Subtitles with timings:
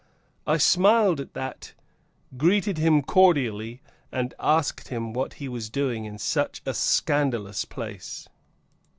[0.47, 1.75] I smiled at that,
[2.35, 3.81] greeted him cordially,
[4.11, 8.27] and asked him what he was doing in such a scandalous place.